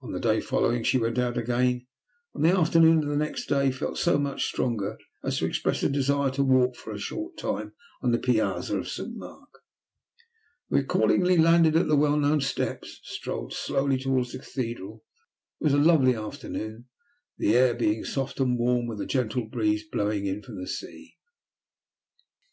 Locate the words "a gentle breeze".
19.00-19.84